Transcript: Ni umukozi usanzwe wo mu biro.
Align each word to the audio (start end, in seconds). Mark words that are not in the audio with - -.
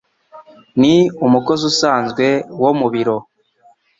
Ni 0.79 0.95
umukozi 1.25 1.63
usanzwe 1.71 2.25
wo 2.61 2.71
mu 2.79 2.87
biro. 2.93 3.17